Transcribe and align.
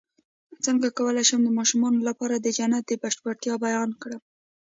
څنګه 0.65 0.87
کولی 0.97 1.23
شم 1.29 1.41
د 1.43 1.49
ماشومانو 1.59 1.99
لپاره 2.09 2.35
د 2.37 2.47
جنت 2.57 2.83
د 2.87 2.91
بشپړتیا 3.03 3.53
بیان 3.65 3.89
کړم 4.01 4.21